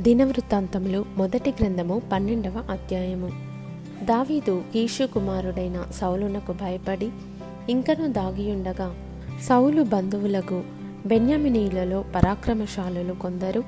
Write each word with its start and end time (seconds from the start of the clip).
దినవృత్తాంతములు 0.00 1.04
మొదటి 1.16 1.50
గ్రంథము 1.50 2.02
పన్నెండవ 2.12 2.64
అధ్యాయము. 2.70 3.28
దావీదు 4.04 4.62
కీషు 4.72 5.04
కుమారుడైన 5.04 5.84
సౌలునకు 6.00 6.52
భయపడి 6.52 7.10
ఇంకను 7.70 8.12
దాగియుండగా 8.12 8.94
సౌలు 9.42 9.82
బంధువులకు 9.82 10.62
బెన్యామినీయులలో 11.06 12.04
పరాక్రమశాలులు 12.14 13.12
కొందరు 13.12 13.64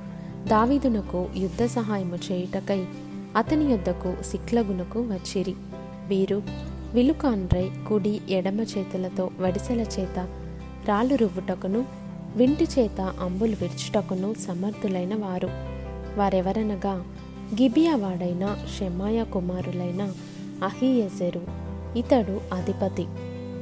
దావీదునకు 0.46 1.29
యుద్ధ 1.37 1.64
సహాయము 1.64 2.19
చేయుటకై 2.33 2.85
అతని 3.37 3.65
యొద్దకు 3.65 4.22
సిక్లగునకు 4.22 5.01
వచ్చిరి. 5.01 5.54
వీరు 6.06 6.42
విలుకాన్రై 6.95 7.71
కుడి 7.88 8.21
ఎడమ 8.31 8.60
చేతులతో 8.60 9.31
వడిసెల 9.40 9.81
చేత 9.81 10.29
రాళ్ళు 10.88 11.15
రువ్వుటకును 11.15 11.85
వింటి 12.37 12.65
చేత 12.65 13.01
అంబులు 13.01 13.56
విరుచుటకును 13.60 14.35
సమర్థులైన 14.35 15.15
వారు. 15.15 15.78
వారెవరనగా 16.19 16.95
గిబియా 17.52 17.95
వాడైన 17.97 18.45
షెమాయ 18.79 19.19
కుమారులైన 19.24 20.02
అహియెజెరు 20.65 21.43
ఇతడు 21.97 22.37
అధిపతి. 22.55 23.05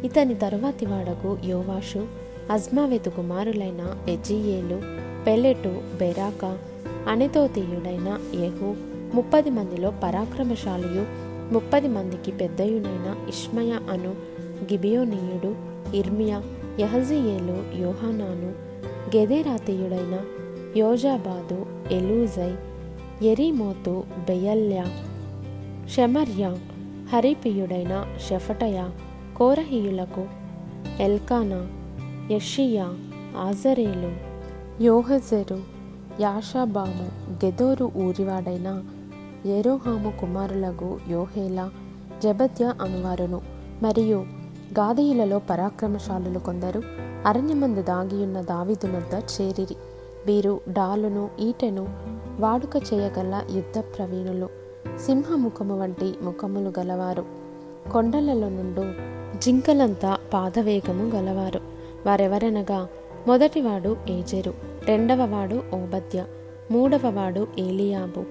ఇతని 0.04 0.34
తరువాతి 0.34 0.86
వాడకు 0.86 1.30
యోవాషు 1.45 2.02
అజ్మావెతు 2.50 3.10
కుమారులైన 3.10 3.82
ఎజియేలు 4.08 4.78
పెలెటు 5.26 5.72
బెరాకా 6.00 6.50
అనితోతీయుడైన 7.08 8.08
యహు 8.42 8.70
ముప్పది 9.14 9.50
మందిలో 9.50 9.90
పరాక్రమశాలియు 10.02 11.04
ముప్పది 11.52 11.88
మందికి 11.88 12.32
పెద్దయునైన 12.32 13.09
ఇష్మయ 13.28 13.73
అను 13.90 14.12
గిబియోనీయుడు 14.70 15.50
ఇర్మియా 15.96 16.38
యహజియేలు 16.80 17.59
యోహానాను 17.82 18.50
గెదేరాతీయుడైన 19.14 20.14
యోజాబాదు 20.76 21.66
ఎలూజై 21.90 22.54
ఎరీమోతు 23.26 24.04
బెయల్య 24.26 24.84
షెమర్య 25.88 26.56
హరిపియుడైన 27.12 28.16
షెఫటయ 28.28 28.88
కోరహీయులకు 29.36 30.26
ఎల్కానా 31.01 31.60
యషియా 32.34 32.88
ఆజరేలు 33.38 34.10
యోహజెరు 34.82 35.59
యాషాబాము 36.20 37.06
గెదోరు 37.45 37.92
ఊరివాడైన 37.96 38.68
ఎరోహాము 39.46 40.12
కుమారులకు 40.20 41.01
యోహేలా 41.10 41.70
జబద్య 42.23 42.73
అనువారును. 42.82 43.40
మరియు 43.82 44.18
గాదీయులలో 44.79 45.38
పరాక్రమశాలులు 45.38 46.38
కొందరు 46.38 46.82
అరణ్యమందు 47.26 47.82
దాగియున్న 47.82 48.40
దావిదునొద్ద 48.40 49.14
చేరిరి. 49.34 49.76
వీరు 50.27 50.60
డాలును 50.69 51.30
ఈటెను 51.41 51.87
వాడుక 52.41 52.77
చేయగల 52.77 53.43
యుద్ధ 53.51 53.79
ప్రవీణులు. 53.79 54.49
సింహముఖము 55.07 55.80
వంటి 55.80 56.15
ముఖములు 56.23 56.73
గలవారు. 56.79 57.24
కొండలలో 57.93 58.49
నుండు 58.49 58.85
జింకలంతా 59.38 60.19
పాదవేగము 60.32 61.04
గలవారు. 61.04 61.60
వారెవరనగా 62.07 62.88
మొదటివాడు 63.27 63.97
ఏజెరు 64.09 64.54
రెండవవాడు 64.87 65.54
ఓబద్య 65.54 66.25
మూడవవాడు 66.71 67.47
ఏలియాబు 67.59 68.25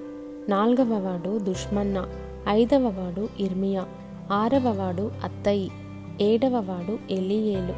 నాల్గవవాడు 0.50 1.38
దుష్మన్న 1.38 2.06
ఐదవవాడు 2.50 3.30
ఇర్మియా 3.40 3.86
ఆరవవాడు 4.32 5.12
అత్తయి 5.23 5.72
ఏడవవాడు 6.22 7.14
ఎలియేలు 7.14 7.73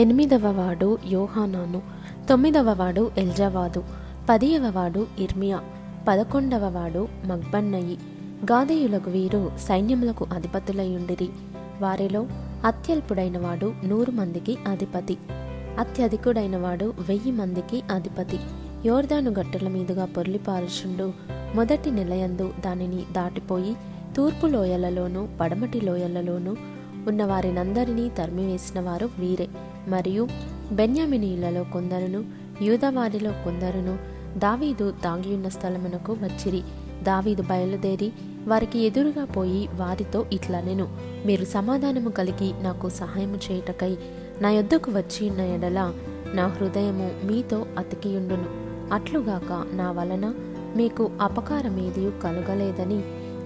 ఎనిమిదవవాడు 0.00 0.98
యోహానాను 1.06 1.82
తొమ్మిదవ 2.30 2.72
వాడు 2.72 3.10
ఎల్జావాదు 3.18 3.78
ఎల్జవాదు 3.78 4.26
పదియవవాడు 4.30 5.06
ఇర్మియా 5.18 5.60
పదకొండవ 6.08 6.68
వాడు 6.68 7.08
మగ్బన్నయి. 7.24 7.98
గాదేయులకు 8.44 9.10
వీరు 9.10 9.52
సైన్యములకు 9.68 10.26
అధిపతులయుండిరి. 10.32 11.28
వారిలో 11.80 12.26
అత్యల్పుడైన 12.64 13.38
వాడు 13.38 13.74
నూరు 13.84 14.10
మందికి 14.10 14.58
అధిపతి 14.68 15.18
అత్యధికుడైన 15.78 16.56
వాడు 16.56 16.94
వెయ్యి 17.08 17.32
మందికి 17.32 17.82
అధిపతి. 17.92 18.38
యోర్దాను 18.86 19.30
గట్టుల 19.30 19.68
మీదుగా 19.68 20.04
పొర్లిపారుచుండు. 20.04 21.12
మొదటి 21.54 21.90
నిలయందు 21.90 22.52
దానిని 22.64 23.02
దాటిపోయి 23.12 23.76
తూర్పు 24.16 24.46
లోయలలోనూ 24.46 25.28
పడమటి 25.40 25.80
లోయలలోనూ 25.80 26.56
ఉన్న 27.08 27.24
వారినందరినీ 27.24 28.08
తరిమివేసిన 28.08 28.80
వారు 28.80 29.10
వీరే. 29.18 29.48
మరియు 29.88 30.28
బెన్యామినీయులలో 30.72 31.64
కొందరును 31.64 32.24
యూదవారిలో 32.62 33.30
కొందరును 33.30 33.98
దావీదు 34.38 34.90
దాగియున్న 34.90 35.48
స్థలమునకు 35.48 36.12
వచ్చిరి. 36.12 36.62
దావీదు 37.02 37.42
బయలుదేరి 37.42 38.12
వారికి 38.46 38.78
ఎదురుగా 38.78 39.24
పోయి 39.24 39.68
వారితో 39.74 40.26
ఇట్లనెను 40.32 40.88
మీరు 41.26 41.44
సమాధానము 41.44 42.10
కలిగి 42.10 42.62
నాకు 42.62 42.88
సహాయము 42.88 43.36
చేయుటకై 43.36 43.96
నా 44.40 44.50
యొద్దకు 44.50 44.90
వచ్చి 44.90 45.30
ఉన్న 45.30 45.40
ఎడల 45.40 45.92
నా 46.34 46.46
హృదయము 46.46 47.10
మీతో 47.24 47.66
అతికియుండును. 47.78 48.48
అట్లుగాక 48.94 49.66
నా 49.72 49.90
వలన 49.90 50.34
మీకు 50.76 51.10
అపకారమేదియు 51.20 52.12
కలుగలేదని 52.22 53.00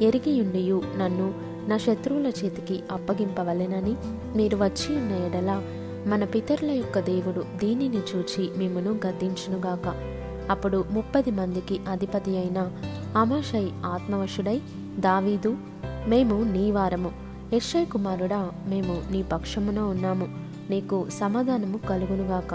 ఎరిగియుండియు 0.05 0.83
నన్ను 0.97 1.35
నా 1.69 1.79
శత్రువుల 1.79 2.27
చేతికి 2.27 2.83
అప్పగింపవలెనని 2.91 3.95
మీరు 4.37 4.57
వచ్చి 4.57 4.97
ఉన్న 4.97 5.13
ఎడల 5.13 5.51
మన 6.07 6.25
పితరుల 6.25 6.71
యొక్క 6.71 6.99
దేవుడు 6.99 7.45
దీనిని 7.57 7.97
చూచి 7.97 8.51
మిమ్మను 8.57 8.99
గద్దించునుగాక. 9.07 9.95
అప్పుడు 10.51 10.85
ముప్పది 10.91 11.31
మందికి 11.31 11.81
అధిపతి 11.89 12.37
అయిన 12.37 12.71
అమాషై 13.17 13.71
ఆత్మవశుడై 13.87 14.61
దావీదు 14.99 15.57
మేము 16.09 16.43
నీ 16.53 16.71
వారము. 16.71 17.13
యశ్వయ్ 17.55 17.87
కుమారుడా 17.87 18.51
మేము 18.67 19.03
నీ 19.11 19.23
పక్షమున 19.23 19.79
ఉన్నాము. 19.79 20.29
నీకు 20.71 21.09
సమాధానము 21.09 21.79
కలుగునుగాక. 21.79 22.55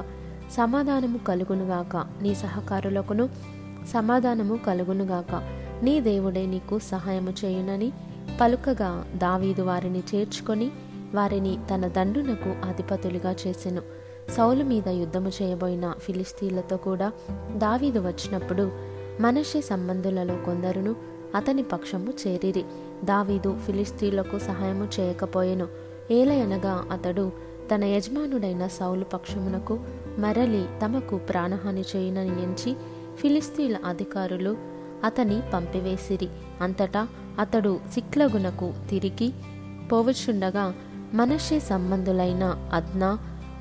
సమాధానము 0.52 1.18
కలుగునుగాక. 1.18 2.06
నీ 2.22 2.36
సహకారులకును 2.36 3.30
సమాధానము 3.94 4.56
కలుగునుగాక. 4.56 5.36
నీ 5.84 6.02
దేవుడే 6.02 6.46
నీకు 6.46 6.80
సహాయము 6.80 7.34
చేయునని 7.46 7.92
పలుకగా 8.42 9.06
దావీదు 9.16 9.62
వారిని 9.62 10.04
చేర్చుకొని 10.16 10.72
వారిని 11.16 11.58
తన 11.74 11.88
దండునకు 11.88 12.68
అధిపతులుగా 12.68 13.36
చేసెను. 13.48 13.82
సౌలు 14.38 14.64
మీద 14.64 14.88
యుద్ధము 14.88 15.32
చేయబోయిన 15.42 15.94
ఫిలిస్తీన్లతో 16.00 16.78
కూడా 16.78 17.12
దావీదు 17.56 18.00
వచ్చినప్పుడు 18.00 18.72
మనషే 19.20 19.62
సంబంధులలో 19.62 20.36
కొందరును 20.36 20.96
అతని 21.36 21.64
పక్షము 21.64 22.14
చేరిరి. 22.28 22.64
దావీదు 23.04 23.60
ఫిలిస్తీన్లకు 23.66 24.40
సహాయము 24.40 24.88
చేయకపోయెను. 25.00 25.68
ఏలయనగా 26.12 26.86
అతడు 26.92 27.32
తన 27.76 27.84
యజమానుడైన 27.84 28.68
సౌలు 28.68 29.04
పక్షమునకు 29.04 29.80
మరలి 30.18 30.66
తమకు 30.84 31.18
ప్రాణహాని 31.18 31.84
చేయునని 31.96 32.44
ఎంచి 32.44 32.76
ఫిలిస్తీన్ల 33.18 33.78
అధికారులు 33.86 34.58
అతని 35.04 35.42
పంపివేసిరి. 35.54 36.30
అంతటా 36.62 37.08
అతడు 37.40 37.80
సిక్లగునకు 37.94 38.74
తిరిగి 38.90 39.34
పోవచ్చుండగా 39.92 40.74
మనషే 41.14 41.60
సంబంధులైన 41.60 42.70
అద్నా 42.74 43.18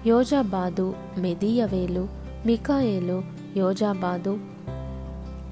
యోజాబాదు 0.07 0.95
మెదీయవేలు 1.19 2.09
మికాయేలు 2.47 3.23
యోజాబాదు. 3.57 4.39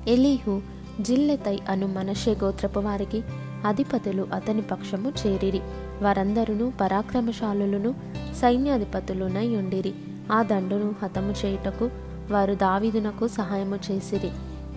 ఎలీహు 0.08 0.62
జిల్లెతై 1.00 1.58
అను 1.68 1.86
మనషే 1.86 2.36
గోత్రపు 2.44 2.80
వారికి 2.80 3.22
అధిపతులు 3.66 4.28
అతని 4.32 4.62
పక్షము 4.62 5.12
చేరిరి. 5.26 5.60
వారందరును 6.02 6.72
పరాక్రమశాలులను 6.80 7.94
సైన్యాధిపతులునై 8.40 9.56
ఉండిరి. 9.56 9.94
ఆ 10.32 10.42
దండును 10.42 10.94
హతము 11.02 11.34
చేయుటకు 11.44 11.90
వారు 12.30 12.54
దావీదునకు 12.54 13.28
సహాయము 13.28 13.78
చేసిరి. 13.90 14.30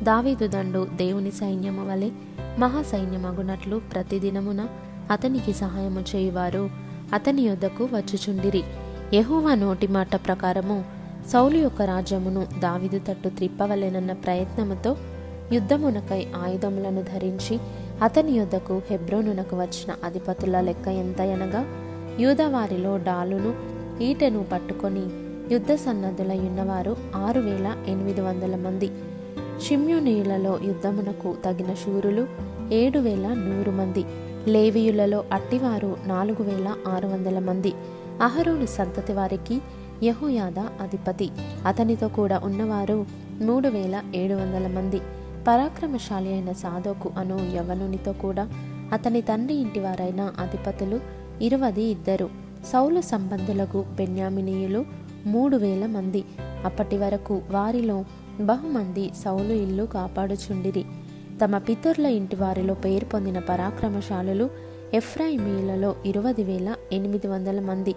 దావీదు 0.03 0.47
దండు 0.47 0.87
దేవుని 0.95 1.31
సైన్యము 1.31 1.91
వలె 1.91 2.09
మహాసైన్యమగునట్లు 2.59 3.81
ప్రతిదినమున 3.93 4.67
అతనికి 5.11 5.53
సహాయము 5.53 5.99
చేయువారు. 6.15 6.88
అతని 7.13 7.41
యొద్దకు 7.41 7.83
వచ్చుచుండిరి. 7.83 8.63
యహోవా 9.13 9.55
నోటి 9.55 9.87
మాట 9.87 10.15
ప్రకారము 10.15 10.83
సౌలు 11.33 11.57
యొక్క 11.57 11.81
రాజ్యమును 11.81 12.47
దావిదు 12.59 12.99
తట్టు 13.07 13.29
త్రిప్పవలెనన్న 13.29 14.13
ప్రయత్నముతో 14.13 14.97
యుద్ధమునకై 15.53 16.27
ఆయుధములను 16.43 17.01
ధరించి 17.01 17.59
అతని 18.03 18.31
యొద్దకు 18.31 18.81
హెబ్రోనునకు 18.89 19.55
వచ్చిన 19.55 19.95
అధిపతుల 20.03 20.61
లెక్క 20.61 20.87
ఎంతయనగా 20.87 21.65
యూదవారిలో 22.19 22.97
డాలును 22.97 23.53
ఈటెను 24.03 24.43
పట్టుకొని 24.43 25.05
యుద్ధ 25.53 25.73
సన్నద్ధులయ్యున్నవారు 25.73 26.97
ఆరు 27.15 27.41
వేల 27.41 27.75
ఎనిమిది 27.87 28.21
వందల 28.21 28.55
మంది. 28.55 28.91
షిమ్యునీయులలో 29.67 30.59
యుద్ధమునకు 30.63 31.35
తగిన 31.45 31.73
శూరులు 31.73 32.27
ఏడు 32.73 32.99
వేల 32.99 33.27
నూరు 33.27 33.71
మంది. 33.71 34.05
లేవియులలో 34.49 35.23
అట్టివారు 35.33 35.97
నాలుగు 36.05 36.43
వేల 36.43 36.75
ఆరు 36.87 37.07
వందల 37.07 37.39
మంది. 37.39 37.73
అహరోను 38.21 38.65
సంతతి 38.65 39.13
వారికి 39.13 39.61
యహోయాద 40.03 40.59
అధిపతి. 40.59 41.29
అతనితో 41.67 42.07
కూడా 42.07 42.41
ఉన్నవారు 42.43 43.05
మూడు 43.41 43.67
వేల 43.67 44.03
ఏడు 44.15 44.33
వందల 44.33 44.67
మంది. 44.67 44.99
పరాక్రమశాలి 45.47 46.33
అయిన 46.33 46.51
సాధోకు 46.51 47.11
అను 47.17 47.51
యవనునితో 47.55 48.13
కూడా 48.13 48.49
అతని 48.93 49.21
తండ్రి 49.21 49.55
ఇంటివారైన 49.55 50.31
అధిపతులు 50.39 50.99
ఇరువది 51.41 51.83
ఇద్దరు. 51.83 52.29
సౌలు 52.73 53.01
సంబంధులకు 53.01 53.85
బెన్యామినీయులు 53.91 54.85
మూడు 55.25 55.57
వేల 55.57 55.85
మంది. 55.85 56.23
అప్పటి 56.65 56.97
వరకు 56.97 57.41
వారిలో 57.51 58.05
బహుమంది 58.41 59.11
సౌలు 59.25 59.53
ఇల్లు 59.53 59.83
కాపాడుచుండిరి. 59.83 60.85
తమ 61.43 61.57
పితరుల 61.57 62.05
ఇంటి 62.05 62.35
వారిలో 62.35 62.73
పేరు 62.73 63.05
పొందిన 63.05 63.39
పరాక్రమశాలులు 63.39 64.49
ఎఫ్రాయిమీలలో 64.93 65.95
ఇరవై 66.05 66.43
వేల 66.43 66.75
ఎనిమిది 66.91 67.27
వందల 67.27 67.59
మంది. 67.59 67.95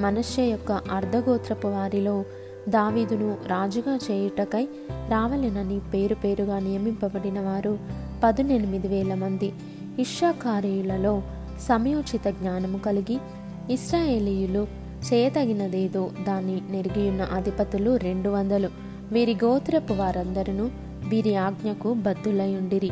మనష్య 0.00 0.42
యొక్క 0.42 0.72
అర్ధగోత్రపు 0.72 1.66
వారిలో 1.66 2.24
దావీదును 2.68 3.36
రాజుగా 3.46 3.98
చేయుటకై 4.10 4.68
రావలెనని 5.08 5.80
పేరు 5.94 6.14
పేరుగా 6.14 6.58
నియమింపబడిన 6.58 7.40
వారు 7.40 7.78
పదునెనిమిది 8.24 8.88
వేల 8.88 9.14
మంది. 9.14 9.52
ఇష్షాకారీయులలో 9.98 11.22
సమయోచిత 11.60 12.28
జ్ఞానము 12.28 12.78
కలిగి 12.78 13.18
ఇస్రాయేలీయులు 13.70 14.66
చేయతగినదేదో 15.12 16.10
దాన్ని 16.26 16.62
నెరిగియున్న 16.70 17.22
అధిపతులు 17.22 17.96
రెండు 17.96 18.28
వందలు. 18.28 18.68
వీరి 19.12 19.34
గోత్రపు 19.44 19.92
వారందరూ 19.92 20.70
వీరి 21.08 21.36
ఆజ్ఞకు 21.36 21.94
బద్దులయుండిరి. 21.94 22.90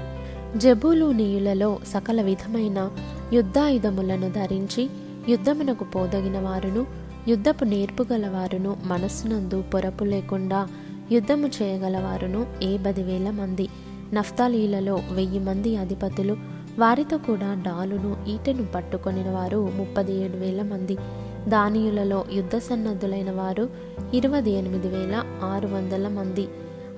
జబూలూనీయులలో 0.57 1.79
సకల 1.87 2.23
విధమైన 2.23 2.91
యుద్ధాయుధములను 3.33 4.31
ధరించి 4.31 4.91
యుద్ధమునకు 5.29 5.85
పోదగిన 5.85 6.39
వారును 6.39 6.87
యుద్ధపు 7.29 7.65
నేర్పుగలవారును 7.65 8.77
మనస్సునందు 8.85 9.65
పొరపు 9.75 10.05
లేకుండా 10.05 10.69
యుద్ధము 11.13 11.47
చేయగలవారును 11.47 12.47
ఏ 12.63 12.77
పదివేల 12.77 13.31
మంది. 13.31 13.69
నఫ్తాలీలలో 14.13 15.01
వెయ్యి 15.13 15.39
మంది 15.39 15.77
అధిపతులు 15.77 16.37
వారితో 16.79 17.19
కూడా 17.19 17.63
డాలును 17.67 18.17
ఈటెను 18.29 18.67
పట్టుకొనిన 18.67 19.31
వారు 19.31 19.71
ముప్పది 19.77 20.25
ఏడు 20.25 20.37
వేల 20.37 20.63
మంది. 20.63 20.97
దానియులలో 21.49 22.25
యుద్ధ 22.33 22.57
సన్నద్ధులైన 22.57 23.31
వారు 23.31 23.69
ఇరవై 24.15 24.51
ఎనిమిది 24.51 24.89
వేల 24.89 25.25
ఆరు 25.43 25.67
వందల 25.67 26.09
మంది. 26.09 26.49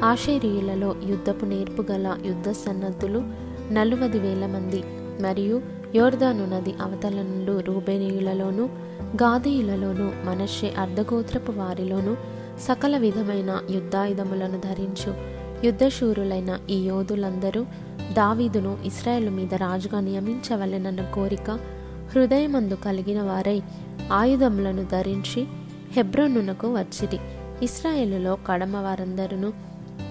ఆషేరియులలో 0.05 0.95
యుద్ధపు 1.07 1.45
నేర్పుగల 1.45 2.17
యుద్ధ 2.27 2.51
సన్నద్ధులు 2.51 3.23
నలువది 3.73 4.19
వేల 4.19 4.47
మంది 4.47 4.83
మరియు 5.21 5.63
యోర్దాను 5.95 6.57
నది 6.57 6.75
అవతల 6.83 7.15
నుండి 7.15 7.65
రూబేనీయులలోను 7.65 8.65
గాదీయులలోను 9.23 10.13
మనషే 10.25 10.75
అర్ధగోత్రపు 10.79 11.53
వారిలోను 11.53 12.17
సకల 12.61 12.97
విధమైన 12.97 13.63
యుద్ధాయుధములను 13.71 14.61
ధరించు 14.61 15.15
యుద్ధశూరులైన 15.65 16.61
ఈ 16.71 16.77
యోధులందరూ 16.87 17.63
దావీదును 18.13 18.79
ఇస్రాయేల్ 18.85 19.31
మీద 19.31 19.55
రాజుగా 19.55 20.01
నియమించవలెనన్న 20.01 21.01
కోరిక 21.01 21.51
హృదయమందు 22.15 22.75
కలిగిన 22.75 23.23
వారై 23.23 23.63
ఆయుధములను 24.13 24.85
ధరించి 24.85 25.45
హెబ్రోనునకు 25.93 26.75
వచ్చిరి. 26.75 27.19
ఇస్రాయేలులో 27.65 28.39
కడమ 28.49 28.77
వారందరూ 28.77 29.53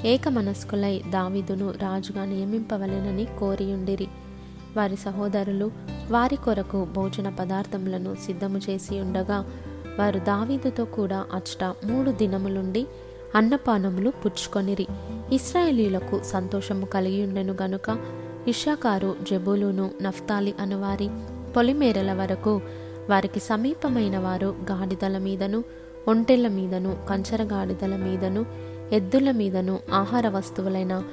ఏకమనస్కులై 0.05 1.01
దావీదును 1.09 1.71
రాజుగా 1.71 2.25
నియమింపవలెనని 2.25 3.27
కోరియుండిరి. 3.39 4.07
వారి 4.77 4.95
సహోదరులు 4.95 5.71
వారి 6.11 6.35
కొరకు 6.35 6.87
భోజన 6.95 7.29
పదార్థములను 7.29 8.15
సిద్ధము 8.25 8.59
చేసి 8.69 8.99
ఉండగా 8.99 9.45
వారు 9.99 10.19
దావీదుతో 10.19 10.85
కూడా 10.85 11.25
అచ్చట 11.33 11.63
మూడు 11.63 12.11
దినములుండి 12.11 12.87
అన్నపానములు 13.35 14.09
పుచ్చుకొనిరి. 14.09 14.87
ఇస్రాయేలీలకు 15.31 16.21
సంతోషము 16.23 16.85
కలిగి 16.85 17.23
ఉండెను 17.23 17.55
గనుక 17.61 17.97
ఇషాకారు 18.47 19.15
జబులును 19.31 19.91
నఫ్తాలి 20.01 20.53
అనువారి 20.59 21.09
పొలిమేరల 21.55 22.13
వరకు 22.13 22.61
వారికి 23.09 23.39
సమీపమైన 23.39 24.17
వారు 24.17 24.55
గాడిదల 24.71 25.17
మీదను 25.17 25.63
ఒంటెల 26.07 26.47
మీదను 26.47 26.97
కంచర 27.09 27.43
గాడిదల 27.43 27.95
మీదను 27.95 28.45
ఎద్దుల 28.93 29.31
మీదను 29.31 29.79
ఆహార 29.93 30.27
వస్తువులైన 30.27 31.03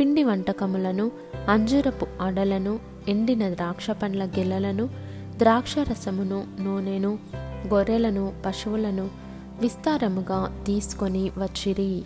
పిండి 0.00 0.22
వంటకములను 0.24 1.10
అంజూరపు 1.48 2.06
అడలను 2.20 2.78
ఎండిన 3.08 3.50
ద్రాక్ష 3.52 3.90
పండ్ల 3.90 4.24
గెలలను 4.24 4.88
ద్రాక్ష 5.36 5.78
రసమును 5.78 6.46
నూనెను 6.60 7.18
గొర్రెలను 7.66 8.32
పశువులను 8.46 9.10
విస్తారముగా 9.60 10.62
తీసుకొని 10.66 11.30
వచ్చిరి. 11.38 12.02